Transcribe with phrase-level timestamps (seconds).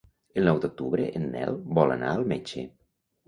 [0.39, 2.65] El nou d'octubre en Nel vol anar al metge.